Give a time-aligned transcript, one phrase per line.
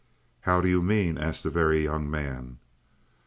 [0.39, 2.57] "How do you mean?" asked the Very Young Man.